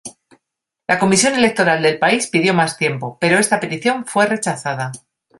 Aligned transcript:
La 0.87 0.97
comisión 0.97 1.35
electoral 1.35 1.83
del 1.83 1.99
país 1.99 2.25
pidió 2.25 2.55
más 2.55 2.75
tiempo, 2.75 3.19
pero 3.21 3.37
esta 3.37 3.59
petición 3.59 4.03
fue 4.07 4.25
rechazada. 4.25 4.91